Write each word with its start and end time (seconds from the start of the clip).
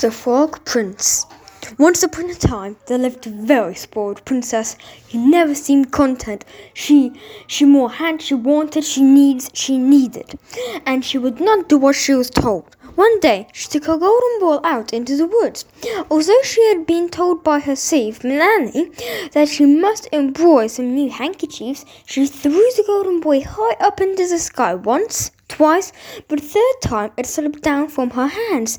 The 0.00 0.10
Frog 0.10 0.64
Prince. 0.64 1.26
Once 1.78 2.02
upon 2.02 2.30
a 2.30 2.34
time, 2.34 2.76
there 2.86 2.96
lived 2.96 3.26
a 3.26 3.30
very 3.30 3.74
spoiled 3.74 4.24
princess 4.24 4.76
who 5.10 5.30
never 5.30 5.54
seemed 5.54 5.92
content. 5.92 6.46
She, 6.72 7.12
she 7.46 7.66
more 7.66 7.90
had, 7.90 8.22
she 8.22 8.34
wanted, 8.34 8.84
she 8.84 9.02
needs, 9.02 9.50
she 9.52 9.76
needed, 9.76 10.38
and 10.86 11.04
she 11.04 11.18
would 11.18 11.40
not 11.40 11.68
do 11.68 11.76
what 11.76 11.94
she 11.94 12.14
was 12.14 12.30
told. 12.30 12.74
One 12.94 13.20
day, 13.20 13.48
she 13.52 13.68
took 13.68 13.84
her 13.84 13.98
golden 13.98 14.40
ball 14.40 14.60
out 14.64 14.94
into 14.94 15.14
the 15.14 15.26
woods. 15.26 15.66
Although 16.10 16.42
she 16.42 16.66
had 16.68 16.86
been 16.86 17.10
told 17.10 17.44
by 17.44 17.60
her 17.60 17.76
slave, 17.76 18.20
Milani, 18.20 19.30
that 19.32 19.48
she 19.48 19.66
must 19.66 20.08
embroider 20.10 20.68
some 20.68 20.94
new 20.94 21.10
handkerchiefs, 21.10 21.84
she 22.06 22.26
threw 22.26 22.70
the 22.76 22.84
golden 22.86 23.20
boy 23.20 23.42
high 23.42 23.76
up 23.78 24.00
into 24.00 24.26
the 24.26 24.38
sky 24.38 24.74
once, 24.74 25.30
twice, 25.52 25.92
but 26.28 26.40
the 26.40 26.46
third 26.46 26.76
time 26.82 27.12
it 27.16 27.26
slipped 27.26 27.62
down 27.62 27.88
from 27.88 28.10
her 28.10 28.26
hands, 28.26 28.78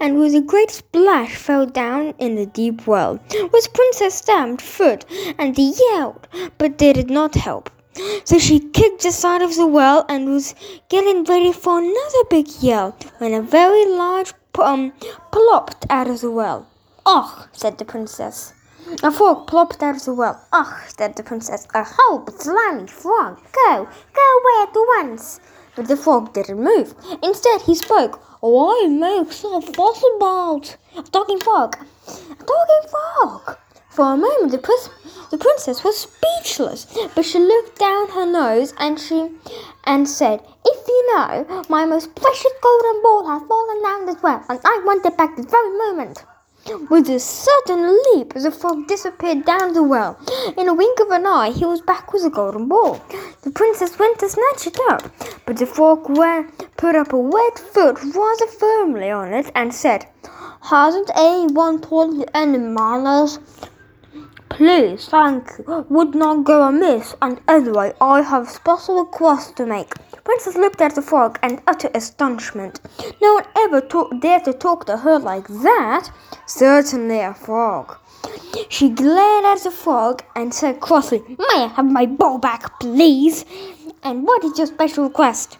and 0.00 0.18
with 0.18 0.34
a 0.34 0.40
great 0.40 0.70
splash 0.70 1.36
fell 1.36 1.66
down 1.66 2.14
in 2.18 2.34
the 2.34 2.46
deep 2.46 2.86
well. 2.86 3.20
The 3.28 3.68
princess 3.72 4.14
stamped 4.14 4.62
foot 4.62 5.04
and 5.38 5.56
yelled, 5.56 6.26
but 6.58 6.78
they 6.78 6.92
did 6.92 7.10
not 7.10 7.34
help. 7.34 7.70
So 8.24 8.38
she 8.38 8.58
kicked 8.58 9.02
the 9.02 9.12
side 9.12 9.42
of 9.42 9.54
the 9.54 9.66
well 9.66 10.04
and 10.08 10.30
was 10.30 10.54
getting 10.88 11.22
ready 11.24 11.52
for 11.52 11.78
another 11.78 12.24
big 12.28 12.48
yell 12.60 12.96
when 13.18 13.32
a 13.34 13.42
very 13.42 13.86
large 13.86 14.32
um 14.58 14.92
plopped 15.30 15.86
out 15.90 16.08
of 16.08 16.20
the 16.20 16.30
well. 16.30 16.66
Oh, 17.06 17.46
said 17.52 17.78
the 17.78 17.84
princess. 17.84 18.52
A 19.02 19.10
frog 19.10 19.46
plopped 19.46 19.82
out 19.82 19.96
of 19.96 20.04
the 20.04 20.12
well. 20.12 20.40
Oh, 20.52 20.84
said 20.96 21.16
the 21.16 21.22
princess. 21.22 21.66
A 21.74 21.84
whole 21.86 22.26
slimy 22.38 22.86
frog. 22.86 23.38
Go, 23.52 23.88
go 24.12 24.26
away 24.38 24.56
at 24.62 24.74
once. 24.74 25.40
But 25.76 25.88
the 25.88 25.96
frog 25.96 26.32
didn't 26.32 26.62
move. 26.62 26.94
Instead, 27.22 27.62
he 27.62 27.74
spoke. 27.74 28.20
Why 28.40 28.86
make 28.88 29.32
so 29.32 29.60
fuss 29.60 30.04
about 30.16 30.76
a 30.96 31.02
talking 31.02 31.40
frog? 31.40 31.76
A 32.06 32.44
talking 32.44 32.90
frog. 32.90 33.58
For 33.90 34.12
a 34.12 34.16
moment, 34.16 34.50
the, 34.50 34.58
pris- 34.58 34.90
the 35.30 35.38
princess 35.38 35.84
was 35.84 35.96
speechless, 35.96 36.86
but 37.14 37.24
she 37.24 37.38
looked 37.38 37.78
down 37.78 38.08
her 38.10 38.26
nose 38.26 38.74
and 38.78 38.98
she 38.98 39.30
and 39.84 40.08
said, 40.08 40.40
"If 40.64 40.88
you 40.88 41.14
know, 41.14 41.62
my 41.68 41.84
most 41.84 42.14
precious 42.14 42.52
golden 42.60 43.02
ball 43.02 43.26
has 43.28 43.46
fallen 43.48 43.82
down 43.82 44.08
as 44.08 44.22
well, 44.22 44.44
and 44.48 44.60
I 44.64 44.82
want 44.84 45.06
it 45.06 45.16
back 45.16 45.36
this 45.36 45.46
very 45.46 45.70
moment." 45.78 46.24
With 46.88 47.10
a 47.10 47.20
sudden 47.20 47.98
leap, 48.04 48.32
the 48.32 48.50
frog 48.50 48.86
disappeared 48.86 49.44
down 49.44 49.74
the 49.74 49.82
well. 49.82 50.18
In 50.56 50.66
a 50.66 50.72
wink 50.72 50.98
of 51.00 51.10
an 51.10 51.26
eye, 51.26 51.50
he 51.50 51.66
was 51.66 51.82
back 51.82 52.12
with 52.12 52.22
the 52.22 52.30
golden 52.30 52.68
ball. 52.68 53.02
The 53.42 53.50
princess 53.50 53.98
went 53.98 54.18
to 54.20 54.30
snatch 54.30 54.66
it 54.68 54.78
up, 54.88 55.02
but 55.44 55.58
the 55.58 55.66
frog 55.66 56.06
put 56.78 56.96
up 56.96 57.12
a 57.12 57.18
wet 57.18 57.58
foot 57.58 58.02
rather 58.14 58.46
firmly 58.46 59.10
on 59.10 59.34
it 59.34 59.52
and 59.54 59.74
said, 59.74 60.06
Hasn't 60.62 61.10
anyone 61.14 61.82
told 61.82 62.14
you 62.14 62.24
any 62.32 62.56
manners? 62.56 63.38
Please, 64.48 65.06
thank 65.06 65.50
you. 65.58 65.84
Would 65.90 66.14
not 66.14 66.44
go 66.44 66.62
amiss. 66.62 67.14
And 67.20 67.42
anyway, 67.46 67.92
I 68.00 68.22
have 68.22 68.48
a 68.48 68.50
special 68.50 69.00
request 69.04 69.56
to 69.56 69.66
make. 69.66 69.92
Princess 70.24 70.56
looked 70.56 70.80
at 70.80 70.94
the 70.94 71.02
frog 71.02 71.38
in 71.42 71.60
utter 71.66 71.90
astonishment. 71.94 72.80
No 73.20 73.34
one 73.34 73.44
ever 73.58 73.80
talk, 73.82 74.20
dared 74.20 74.44
to 74.44 74.54
talk 74.54 74.86
to 74.86 74.96
her 74.96 75.18
like 75.18 75.46
that. 75.48 76.10
Certainly 76.46 77.20
a 77.20 77.34
frog. 77.34 77.98
She 78.70 78.88
glared 78.88 79.44
at 79.44 79.62
the 79.62 79.70
frog 79.70 80.22
and 80.34 80.54
said 80.54 80.80
crossly, 80.80 81.22
May 81.28 81.64
I 81.64 81.72
have 81.76 81.90
my 81.90 82.06
ball 82.06 82.38
back, 82.38 82.80
please? 82.80 83.44
And 84.02 84.26
what 84.26 84.42
is 84.44 84.56
your 84.56 84.66
special 84.66 85.04
request? 85.04 85.58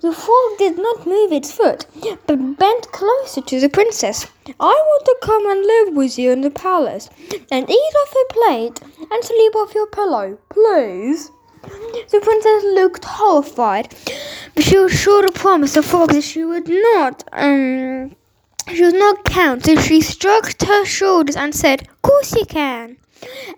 The 0.00 0.12
frog 0.12 0.58
did 0.58 0.78
not 0.78 1.06
move 1.06 1.30
its 1.30 1.52
foot, 1.52 1.86
but 2.26 2.58
bent 2.58 2.90
closer 2.92 3.42
to 3.42 3.60
the 3.60 3.68
princess. 3.68 4.26
I 4.58 4.74
want 4.88 5.04
to 5.04 5.16
come 5.22 5.48
and 5.50 5.60
live 5.60 5.94
with 5.94 6.18
you 6.18 6.32
in 6.32 6.40
the 6.40 6.50
palace, 6.50 7.08
and 7.50 7.70
eat 7.70 7.94
off 8.00 8.14
your 8.14 8.26
plate, 8.30 8.80
and 9.10 9.22
sleep 9.24 9.54
off 9.54 9.74
your 9.74 9.86
pillow, 9.86 10.38
please. 10.48 11.30
The 12.10 12.20
princess 12.20 12.64
looked 12.64 13.04
horrified, 13.04 13.94
but 14.54 14.64
she 14.64 14.78
was 14.78 14.92
sure 14.92 15.26
to 15.26 15.32
promise 15.32 15.74
the 15.74 15.82
frog 15.82 16.12
that 16.12 16.22
she 16.22 16.44
would 16.44 16.68
not, 16.68 17.24
um, 17.32 18.14
she 18.72 18.82
would 18.82 18.94
not 18.94 19.24
count. 19.24 19.64
So 19.64 19.76
she 19.76 20.00
stroked 20.00 20.62
her 20.64 20.84
shoulders 20.84 21.36
and 21.36 21.54
said, 21.54 21.88
"Course 22.02 22.34
you 22.34 22.46
can." 22.46 22.98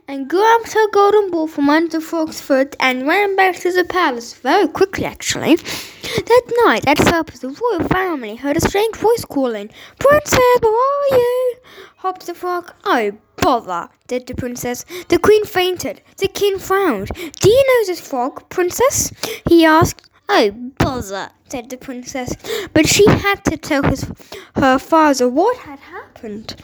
and 0.06 0.30
grabbed 0.30 0.72
her 0.72 0.88
golden 0.90 1.30
ball 1.30 1.46
from 1.46 1.68
under 1.68 1.98
the 1.98 2.00
frog's 2.00 2.40
foot 2.40 2.76
and 2.80 3.06
ran 3.06 3.36
back 3.36 3.56
to 3.56 3.72
the 3.72 3.84
palace 3.84 4.34
very 4.34 4.68
quickly, 4.68 5.04
actually. 5.04 5.56
That 5.56 6.52
night, 6.64 6.86
at 6.86 6.98
supper, 6.98 7.36
the 7.36 7.48
royal 7.48 7.88
family 7.88 8.36
heard 8.36 8.56
a 8.56 8.60
strange 8.60 8.96
voice 8.96 9.24
calling, 9.24 9.70
Princess, 9.98 10.60
where 10.60 10.72
are 10.72 11.18
you? 11.18 11.56
hopped 11.96 12.26
the 12.26 12.34
frog. 12.34 12.72
Oh, 12.84 13.12
bother, 13.40 13.88
said 14.08 14.26
the 14.26 14.34
princess. 14.34 14.84
The 15.08 15.18
queen 15.18 15.44
fainted. 15.44 16.02
The 16.16 16.28
king 16.28 16.58
frowned. 16.58 17.08
Do 17.14 17.48
you 17.48 17.64
know 17.66 17.86
this 17.86 18.00
frog, 18.00 18.48
princess? 18.48 19.12
he 19.48 19.64
asked. 19.64 20.08
Oh, 20.28 20.50
bother, 20.78 21.30
said 21.48 21.70
the 21.70 21.78
princess. 21.78 22.34
But 22.74 22.86
she 22.86 23.08
had 23.08 23.44
to 23.46 23.56
tell 23.56 23.82
his, 23.82 24.10
her 24.56 24.78
father 24.78 25.28
what 25.28 25.56
had 25.58 25.78
happened. 25.78 26.54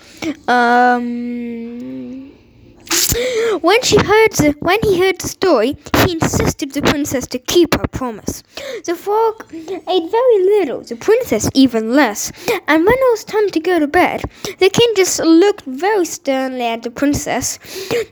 Um. 0.47 2.33
When 3.61 3.83
she 3.83 3.97
heard 3.97 4.33
the, 4.35 4.55
when 4.61 4.79
he 4.83 5.01
heard 5.01 5.19
the 5.19 5.29
story, 5.29 5.77
he 6.05 6.13
insisted 6.13 6.73
the 6.73 6.83
princess 6.83 7.27
to 7.29 7.41
keep 7.41 7.75
her 7.75 7.89
promise. 7.89 8.45
The 8.85 8.95
frog 8.95 9.53
ate 9.53 10.11
very 10.11 10.39
little, 10.45 10.81
the 10.83 10.95
princess 10.95 11.49
even 11.55 11.95
less, 11.95 12.31
and 12.69 12.85
when 12.85 12.95
it 12.95 13.11
was 13.11 13.25
time 13.25 13.51
to 13.51 13.59
go 13.59 13.81
to 13.81 13.89
bed, 13.89 14.23
the 14.59 14.71
king 14.71 14.93
just 14.95 15.19
looked 15.19 15.63
very 15.63 16.05
sternly 16.05 16.67
at 16.67 16.85
the 16.85 16.91
princess, 16.91 17.59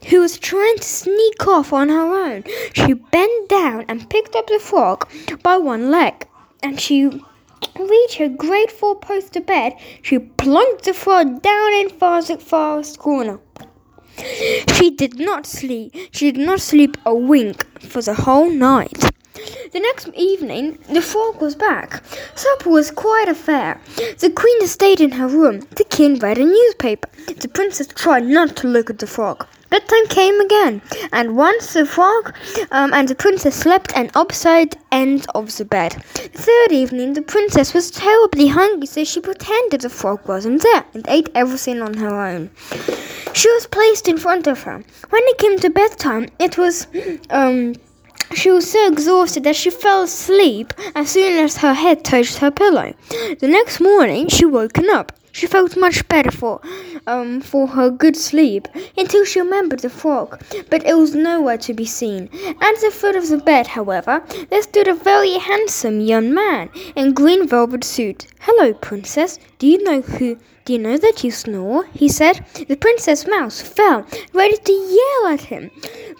who 0.08 0.20
was 0.20 0.36
trying 0.36 0.76
to 0.78 0.84
sneak 0.84 1.46
off 1.46 1.72
on 1.72 1.88
her 1.88 2.26
own. 2.26 2.42
She 2.72 2.94
bent 2.94 3.48
down 3.48 3.84
and 3.88 4.10
picked 4.10 4.34
up 4.34 4.48
the 4.48 4.58
frog 4.58 5.08
by 5.44 5.58
one 5.58 5.92
leg, 5.92 6.26
and 6.60 6.80
she 6.80 7.06
reached 7.78 8.14
her 8.16 8.28
great 8.28 8.72
four 8.72 8.96
poster 8.96 9.40
bed. 9.40 9.74
She 10.02 10.18
plunked 10.18 10.84
the 10.84 10.94
frog 10.94 11.40
down 11.42 11.72
in 11.74 11.88
the 11.88 12.38
farthest 12.40 12.98
corner. 12.98 13.38
She 14.74 14.90
did 14.90 15.18
not 15.18 15.46
sleep. 15.46 15.94
She 16.12 16.32
did 16.32 16.40
not 16.40 16.60
sleep 16.60 16.96
a 17.06 17.14
wink 17.14 17.64
for 17.80 18.02
the 18.02 18.14
whole 18.14 18.50
night. 18.50 18.98
The 19.72 19.80
next 19.80 20.08
evening, 20.14 20.78
the 20.92 21.00
frog 21.00 21.40
was 21.40 21.54
back. 21.54 22.02
Supper 22.34 22.70
was 22.70 22.90
quite 22.90 23.28
a 23.28 23.34
fair. 23.34 23.80
The 24.18 24.30
queen 24.30 24.66
stayed 24.66 25.00
in 25.00 25.12
her 25.12 25.26
room. 25.26 25.60
The 25.76 25.84
king 25.84 26.18
read 26.18 26.38
a 26.38 26.44
newspaper. 26.44 27.08
The 27.40 27.48
princess 27.48 27.86
tried 27.86 28.26
not 28.26 28.56
to 28.56 28.68
look 28.68 28.90
at 28.90 28.98
the 28.98 29.06
frog. 29.06 29.46
Bedtime 29.70 30.06
came 30.08 30.38
again, 30.40 30.82
and 31.12 31.34
once 31.34 31.72
the 31.72 31.86
frog 31.86 32.34
um, 32.72 32.92
and 32.92 33.08
the 33.08 33.14
princess 33.14 33.54
slept 33.56 33.96
on 33.96 34.10
opposite 34.14 34.76
ends 34.92 35.26
of 35.34 35.56
the 35.56 35.64
bed. 35.64 35.92
The 36.14 36.28
third 36.28 36.72
evening, 36.72 37.14
the 37.14 37.22
princess 37.22 37.72
was 37.72 37.90
terribly 37.90 38.48
hungry, 38.48 38.86
so 38.86 39.04
she 39.04 39.22
pretended 39.22 39.80
the 39.80 39.88
frog 39.88 40.28
wasn't 40.28 40.62
there 40.62 40.84
and 40.92 41.06
ate 41.08 41.30
everything 41.34 41.80
on 41.80 41.94
her 41.94 42.14
own. 42.14 42.50
She 43.34 43.50
was 43.52 43.66
placed 43.66 44.08
in 44.08 44.18
front 44.18 44.46
of 44.46 44.62
her. 44.62 44.82
When 45.10 45.22
it 45.24 45.38
came 45.38 45.58
to 45.58 45.70
bedtime, 45.70 46.28
it 46.38 46.58
was 46.58 46.86
um 47.30 47.74
she 48.34 48.50
was 48.50 48.70
so 48.70 48.86
exhausted 48.88 49.44
that 49.44 49.56
she 49.56 49.70
fell 49.70 50.02
asleep 50.04 50.72
as 50.94 51.10
soon 51.10 51.38
as 51.44 51.58
her 51.58 51.74
head 51.74 52.04
touched 52.04 52.38
her 52.38 52.50
pillow. 52.50 52.94
The 53.40 53.48
next 53.48 53.80
morning, 53.80 54.28
she 54.28 54.46
woken 54.46 54.88
up. 54.88 55.12
She 55.32 55.46
felt 55.46 55.76
much 55.78 56.06
better 56.08 56.30
for, 56.30 56.60
um, 57.06 57.40
for 57.40 57.66
her 57.68 57.90
good 57.90 58.16
sleep 58.16 58.68
until 58.98 59.24
she 59.24 59.40
remembered 59.40 59.80
the 59.80 59.88
frog, 59.88 60.40
but 60.68 60.86
it 60.86 60.94
was 60.94 61.14
nowhere 61.14 61.56
to 61.58 61.72
be 61.72 61.86
seen. 61.86 62.28
At 62.60 62.80
the 62.80 62.90
foot 62.92 63.16
of 63.16 63.28
the 63.28 63.38
bed, 63.38 63.66
however, 63.66 64.22
there 64.50 64.62
stood 64.62 64.88
a 64.88 64.94
very 64.94 65.38
handsome 65.38 66.00
young 66.00 66.34
man 66.34 66.68
in 66.94 67.14
green 67.14 67.48
velvet 67.48 67.82
suit. 67.82 68.26
Hello, 68.40 68.74
princess. 68.74 69.38
Do 69.58 69.66
you 69.66 69.82
know 69.82 70.02
who? 70.02 70.36
Do 70.64 70.74
you 70.74 70.78
know 70.78 70.98
that 70.98 71.24
you 71.24 71.30
snore? 71.30 71.86
he 71.94 72.08
said. 72.08 72.44
The 72.68 72.76
princess 72.76 73.26
mouse 73.26 73.60
fell, 73.60 74.06
ready 74.32 74.58
to 74.58 74.72
yell 74.72 75.32
at 75.32 75.40
him. 75.40 75.70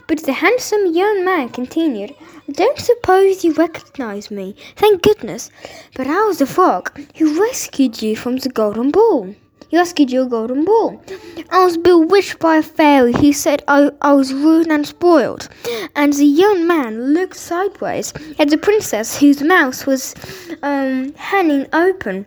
But 0.08 0.25
the 0.25 0.32
handsome 0.32 0.86
young 0.86 1.25
man 1.25 1.50
continued, 1.50 2.14
I 2.52 2.54
don't 2.54 2.78
suppose 2.78 3.44
you 3.44 3.54
recognize 3.54 4.31
me. 4.31 4.54
Thank 4.76 5.00
goodness. 5.00 5.50
But 5.94 6.06
I 6.06 6.22
was 6.25 6.37
the 6.37 6.44
frog 6.44 6.93
who 7.16 7.40
rescued 7.40 8.02
you 8.02 8.14
from 8.14 8.37
the 8.37 8.50
golden 8.50 8.90
ball. 8.90 9.34
You 9.70 9.78
rescued 9.78 10.10
your 10.10 10.26
golden 10.26 10.66
ball. 10.66 11.02
I 11.49 11.64
was 11.64 11.78
bewitched 11.78 12.40
by 12.40 12.56
a 12.56 12.62
fairy 12.62 13.14
who 13.14 13.32
said 13.32 13.62
I, 13.66 13.90
I 14.02 14.12
was 14.12 14.34
rude 14.34 14.66
and 14.66 14.87
spoiled. 14.87 15.49
And 15.96 16.12
the 16.12 16.26
young 16.26 16.66
man 16.66 17.14
looked 17.14 17.37
sideways 17.37 18.12
at 18.38 18.50
the 18.50 18.58
princess 18.58 19.19
whose 19.19 19.43
mouth 19.43 19.87
was 19.87 20.14
um, 20.62 21.14
hanging 21.14 21.69
open. 21.72 22.26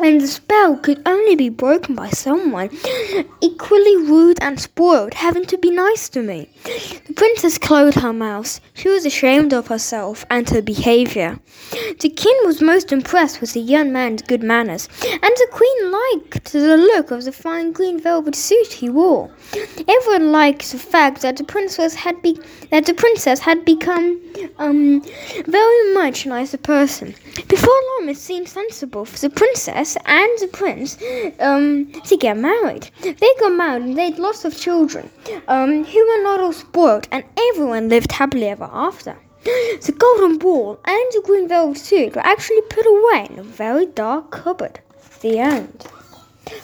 And 0.00 0.20
the 0.20 0.26
spell 0.26 0.76
could 0.76 1.02
only 1.06 1.34
be 1.34 1.48
broken 1.48 1.94
by 1.94 2.10
someone 2.10 2.70
equally 3.40 3.96
rude 3.96 4.38
and 4.40 4.60
spoiled, 4.60 5.14
having 5.14 5.44
to 5.46 5.58
be 5.58 5.70
nice 5.70 6.08
to 6.10 6.22
me. 6.22 6.48
The 7.06 7.14
princess 7.14 7.58
closed 7.58 7.98
her 7.98 8.12
mouth. 8.12 8.60
She 8.74 8.88
was 8.88 9.04
ashamed 9.04 9.52
of 9.52 9.68
herself 9.68 10.24
and 10.30 10.48
her 10.50 10.62
behavior. 10.62 11.38
The 12.00 12.10
king 12.10 12.36
was 12.44 12.62
most 12.62 12.92
impressed 12.92 13.40
with 13.40 13.52
the 13.54 13.60
young 13.60 13.92
man's 13.92 14.22
good 14.22 14.42
manners, 14.42 14.88
and 15.02 15.20
the 15.22 15.48
queen 15.50 15.90
liked 15.90 16.52
the 16.52 16.76
look 16.76 17.10
of 17.10 17.24
the 17.24 17.32
fine 17.32 17.72
green 17.72 18.00
velvet 18.00 18.34
suit 18.34 18.72
he 18.72 18.88
wore. 18.88 19.30
Everyone 19.88 20.32
liked 20.32 20.70
the 20.70 20.78
fact 20.78 21.22
that 21.22 21.36
the 21.36 21.44
princess 21.44 21.94
had 21.94 22.20
be- 22.22 22.40
that 22.70 22.86
the 22.86 22.94
princess 22.94 23.40
had 23.40 23.64
become 23.64 24.20
um, 24.58 25.02
very 25.46 25.94
much 25.94 26.26
nicer 26.26 26.58
person. 26.58 27.14
Before 27.48 27.80
long, 27.98 28.08
it 28.08 28.16
seemed 28.16 28.48
sensible 28.48 29.04
for 29.04 29.18
the 29.18 29.30
princess 29.30 29.87
and 30.04 30.38
the 30.40 30.48
prince 30.48 30.98
um, 31.40 31.90
to 32.04 32.16
get 32.16 32.36
married. 32.36 32.90
They 33.02 33.30
got 33.40 33.52
married 33.52 33.82
and 33.82 33.98
they 33.98 34.10
had 34.10 34.18
lots 34.18 34.44
of 34.44 34.56
children 34.56 35.10
um, 35.48 35.84
who 35.84 36.06
were 36.06 36.22
not 36.22 36.40
all 36.40 36.52
spoiled, 36.52 37.08
and 37.10 37.24
everyone 37.50 37.88
lived 37.88 38.12
happily 38.12 38.48
ever 38.48 38.68
after. 38.72 39.16
The 39.44 39.94
golden 39.96 40.38
ball 40.38 40.78
and 40.84 41.12
the 41.12 41.22
green 41.24 41.48
velvet 41.48 41.78
suit 41.78 42.14
were 42.14 42.26
actually 42.26 42.62
put 42.62 42.86
away 42.86 43.28
in 43.30 43.38
a 43.38 43.42
very 43.42 43.86
dark 43.86 44.30
cupboard. 44.30 44.80
The 45.20 45.38
end. 45.38 45.86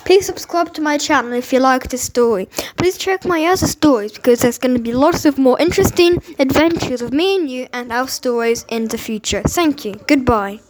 Please 0.05 0.27
subscribe 0.27 0.73
to 0.75 0.81
my 0.81 0.99
channel 0.99 1.33
if 1.33 1.53
you 1.53 1.61
like 1.61 1.89
this 1.89 2.03
story. 2.03 2.49
Please 2.77 2.99
check 2.99 3.25
my 3.25 3.45
other 3.45 3.67
stories 3.67 4.13
because 4.13 4.41
there's 4.41 4.59
going 4.59 4.75
to 4.75 4.83
be 4.83 4.93
lots 4.93 5.25
of 5.25 5.39
more 5.39 5.59
interesting 5.61 6.23
adventures 6.39 7.03
of 7.03 7.13
me 7.13 7.37
and 7.37 7.51
you 7.51 7.69
and 7.73 7.93
our 7.93 8.09
stories 8.09 8.65
in 8.69 8.89
the 8.89 8.99
future. 8.99 9.43
Thank 9.43 9.85
you. 9.85 9.95
Goodbye. 10.07 10.61